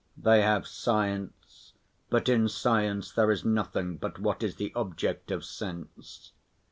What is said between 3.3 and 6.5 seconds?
nothing but what is the object of sense.